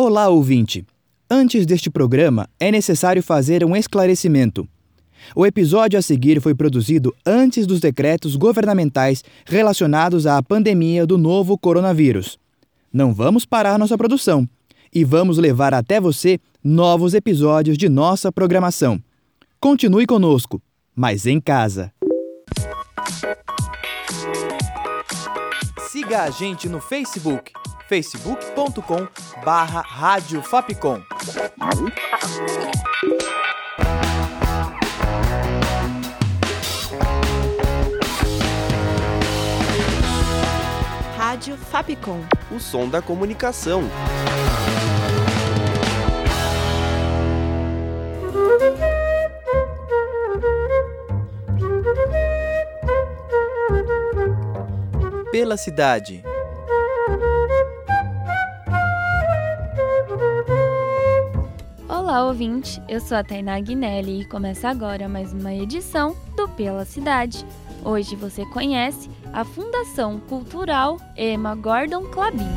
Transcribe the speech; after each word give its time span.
Olá, 0.00 0.28
ouvinte! 0.28 0.86
Antes 1.28 1.66
deste 1.66 1.90
programa, 1.90 2.48
é 2.60 2.70
necessário 2.70 3.20
fazer 3.20 3.64
um 3.64 3.74
esclarecimento. 3.74 4.64
O 5.34 5.44
episódio 5.44 5.98
a 5.98 6.02
seguir 6.02 6.40
foi 6.40 6.54
produzido 6.54 7.12
antes 7.26 7.66
dos 7.66 7.80
decretos 7.80 8.36
governamentais 8.36 9.24
relacionados 9.44 10.24
à 10.24 10.40
pandemia 10.40 11.04
do 11.04 11.18
novo 11.18 11.58
coronavírus. 11.58 12.38
Não 12.92 13.12
vamos 13.12 13.44
parar 13.44 13.76
nossa 13.76 13.98
produção 13.98 14.48
e 14.94 15.02
vamos 15.02 15.36
levar 15.36 15.74
até 15.74 16.00
você 16.00 16.38
novos 16.62 17.12
episódios 17.12 17.76
de 17.76 17.88
nossa 17.88 18.30
programação. 18.30 19.02
Continue 19.58 20.06
conosco, 20.06 20.62
mas 20.94 21.26
em 21.26 21.40
casa. 21.40 21.92
Siga 25.90 26.22
a 26.22 26.30
gente 26.30 26.68
no 26.68 26.80
Facebook, 26.80 27.50
facebook.com 27.88 29.08
barra 29.42 29.80
Rádio 29.80 30.42
Fapcom. 30.42 31.00
Rádio 41.16 41.56
Fapcom. 41.56 42.20
O 42.50 42.60
som 42.60 42.86
da 42.90 43.00
comunicação. 43.00 43.84
Pela 55.32 55.56
cidade. 55.56 56.27
Olá, 62.18 62.26
ouvinte! 62.26 62.82
Eu 62.88 63.00
sou 63.00 63.16
a 63.16 63.22
Tainá 63.22 63.60
Guinelli 63.60 64.22
e 64.22 64.24
começa 64.24 64.68
agora 64.68 65.08
mais 65.08 65.32
uma 65.32 65.54
edição 65.54 66.16
do 66.34 66.48
Pela 66.48 66.84
Cidade. 66.84 67.46
Hoje 67.84 68.16
você 68.16 68.44
conhece 68.46 69.08
a 69.32 69.44
Fundação 69.44 70.18
Cultural 70.18 70.96
Emma 71.16 71.54
Gordon 71.54 72.06
Clabin. 72.06 72.48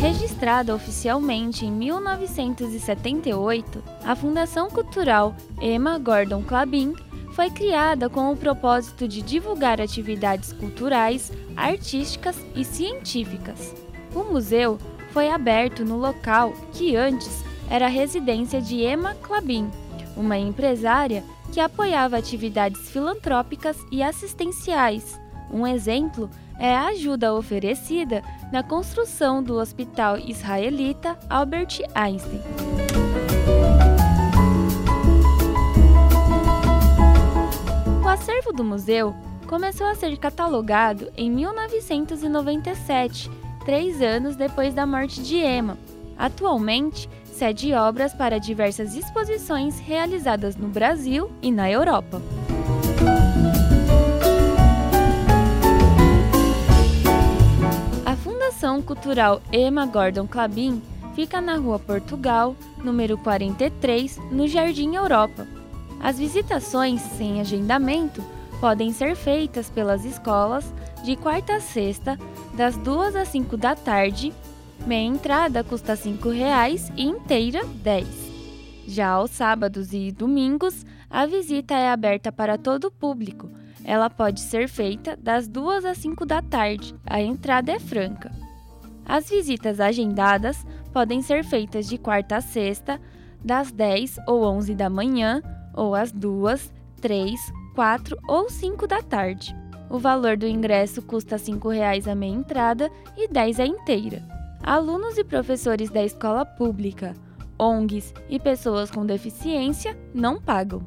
Registrada 0.00 0.74
oficialmente 0.74 1.66
em 1.66 1.70
1978, 1.70 3.84
a 4.02 4.16
Fundação 4.16 4.70
Cultural 4.70 5.36
Emma 5.60 5.98
Gordon 5.98 6.42
Clabin 6.42 6.94
foi 7.32 7.50
criada 7.50 8.08
com 8.08 8.32
o 8.32 8.36
propósito 8.36 9.06
de 9.06 9.20
divulgar 9.20 9.78
atividades 9.78 10.54
culturais, 10.54 11.30
artísticas 11.54 12.42
e 12.56 12.64
científicas. 12.64 13.89
O 14.14 14.24
museu 14.24 14.78
foi 15.10 15.30
aberto 15.30 15.84
no 15.84 15.96
local 15.96 16.52
que 16.72 16.96
antes 16.96 17.44
era 17.68 17.86
a 17.86 17.88
residência 17.88 18.60
de 18.60 18.84
Emma 18.84 19.14
Clabin, 19.14 19.70
uma 20.16 20.36
empresária 20.36 21.22
que 21.52 21.60
apoiava 21.60 22.16
atividades 22.16 22.90
filantrópicas 22.90 23.76
e 23.90 24.02
assistenciais. 24.02 25.18
Um 25.52 25.66
exemplo 25.66 26.30
é 26.58 26.76
a 26.76 26.88
ajuda 26.88 27.34
oferecida 27.34 28.22
na 28.52 28.62
construção 28.62 29.42
do 29.42 29.54
Hospital 29.54 30.18
Israelita 30.18 31.18
Albert 31.28 31.80
Einstein. 31.94 32.40
O 38.04 38.08
acervo 38.08 38.52
do 38.52 38.62
museu 38.62 39.14
começou 39.46 39.86
a 39.86 39.94
ser 39.94 40.16
catalogado 40.18 41.10
em 41.16 41.30
1997, 41.30 43.30
três 43.70 44.02
anos 44.02 44.34
depois 44.34 44.74
da 44.74 44.84
morte 44.84 45.22
de 45.22 45.36
Emma. 45.36 45.78
Atualmente, 46.18 47.08
cede 47.24 47.72
obras 47.72 48.12
para 48.12 48.40
diversas 48.40 48.96
exposições 48.96 49.78
realizadas 49.78 50.56
no 50.56 50.66
Brasil 50.66 51.30
e 51.40 51.52
na 51.52 51.70
Europa. 51.70 52.20
A 58.04 58.16
Fundação 58.16 58.82
Cultural 58.82 59.40
Emma 59.52 59.86
Gordon 59.86 60.26
Clabin 60.26 60.82
fica 61.14 61.40
na 61.40 61.54
Rua 61.54 61.78
Portugal, 61.78 62.56
número 62.82 63.16
43, 63.18 64.18
no 64.32 64.48
Jardim 64.48 64.96
Europa. 64.96 65.46
As 66.02 66.18
visitações 66.18 67.00
sem 67.02 67.40
agendamento 67.40 68.20
podem 68.60 68.92
ser 68.92 69.14
feitas 69.14 69.70
pelas 69.70 70.04
escolas 70.04 70.64
de 71.04 71.14
quarta 71.14 71.54
a 71.54 71.60
sexta, 71.60 72.18
das 72.54 72.76
2 72.76 73.16
às 73.16 73.28
5 73.28 73.56
da 73.56 73.74
tarde. 73.74 74.32
Meia 74.86 75.06
entrada 75.06 75.62
custa 75.62 75.94
R$ 75.94 76.00
5,00 76.00 76.92
e 76.96 77.04
inteira 77.04 77.60
R$ 77.60 77.74
10. 77.82 78.06
Já 78.86 79.10
aos 79.10 79.30
sábados 79.30 79.92
e 79.92 80.10
domingos, 80.10 80.84
a 81.08 81.26
visita 81.26 81.74
é 81.74 81.90
aberta 81.90 82.32
para 82.32 82.58
todo 82.58 82.86
o 82.86 82.90
público. 82.90 83.48
Ela 83.84 84.10
pode 84.10 84.40
ser 84.40 84.68
feita 84.68 85.16
das 85.16 85.48
2 85.48 85.84
às 85.84 85.98
5 85.98 86.26
da 86.26 86.42
tarde. 86.42 86.94
A 87.06 87.20
entrada 87.20 87.72
é 87.72 87.78
franca. 87.78 88.30
As 89.04 89.28
visitas 89.28 89.80
agendadas 89.80 90.64
podem 90.92 91.22
ser 91.22 91.44
feitas 91.44 91.88
de 91.88 91.98
quarta 91.98 92.36
a 92.36 92.40
sexta, 92.40 93.00
das 93.44 93.72
10 93.72 94.18
ou 94.26 94.44
11 94.44 94.74
da 94.74 94.90
manhã, 94.90 95.42
ou 95.74 95.94
às 95.94 96.12
2, 96.12 96.72
3, 97.00 97.40
4 97.74 98.16
ou 98.28 98.50
5 98.50 98.86
da 98.86 99.02
tarde. 99.02 99.59
O 99.90 99.98
valor 99.98 100.36
do 100.36 100.46
ingresso 100.46 101.02
custa 101.02 101.36
R$ 101.36 101.42
5,00 101.42 102.06
a 102.06 102.14
meia 102.14 102.32
entrada 102.32 102.90
e 103.16 103.22
R$ 103.22 103.28
10 103.32 103.60
a 103.60 103.66
inteira. 103.66 104.22
Alunos 104.62 105.18
e 105.18 105.24
professores 105.24 105.90
da 105.90 106.04
escola 106.04 106.46
pública, 106.46 107.16
ONGs 107.58 108.14
e 108.28 108.38
pessoas 108.38 108.90
com 108.90 109.04
deficiência 109.04 109.98
não 110.14 110.40
pagam. 110.40 110.80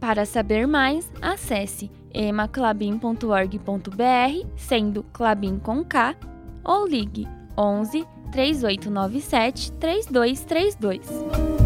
Para 0.00 0.24
saber 0.24 0.66
mais, 0.66 1.12
acesse 1.20 1.90
emaclabin.org.br, 2.14 4.48
sendo 4.56 5.02
Clabin 5.12 5.58
com 5.58 5.84
K, 5.84 6.16
ou 6.64 6.86
ligue 6.86 7.28
11 7.58 8.06
3897 8.32 9.72
3232. 9.72 11.65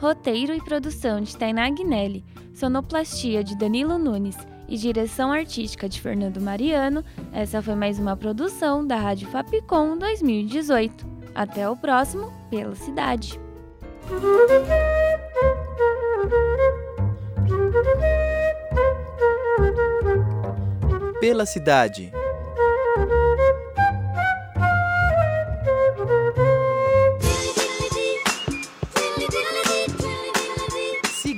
Roteiro 0.00 0.54
e 0.54 0.60
produção 0.62 1.20
de 1.20 1.36
Tainá 1.36 1.68
Guinelli, 1.68 2.24
sonoplastia 2.54 3.44
de 3.44 3.54
Danilo 3.54 3.98
Nunes 3.98 4.36
e 4.66 4.78
direção 4.78 5.30
artística 5.30 5.86
de 5.90 6.00
Fernando 6.00 6.40
Mariano, 6.40 7.04
essa 7.34 7.60
foi 7.60 7.74
mais 7.74 7.98
uma 7.98 8.16
produção 8.16 8.86
da 8.86 8.96
Rádio 8.96 9.28
Fapcom 9.28 9.98
2018. 9.98 11.06
Até 11.34 11.68
o 11.68 11.76
próximo 11.76 12.32
Pela 12.48 12.74
Cidade. 12.74 13.38
Pela 21.20 21.44
cidade. 21.44 22.10